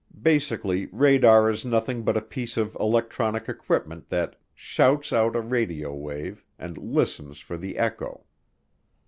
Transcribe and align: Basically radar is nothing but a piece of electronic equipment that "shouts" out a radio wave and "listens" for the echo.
Basically 0.23 0.87
radar 0.87 1.47
is 1.47 1.63
nothing 1.63 2.01
but 2.01 2.17
a 2.17 2.23
piece 2.23 2.57
of 2.57 2.75
electronic 2.79 3.47
equipment 3.47 4.09
that 4.09 4.35
"shouts" 4.55 5.13
out 5.13 5.35
a 5.35 5.41
radio 5.41 5.93
wave 5.93 6.43
and 6.57 6.75
"listens" 6.75 7.39
for 7.39 7.55
the 7.55 7.77
echo. 7.77 8.23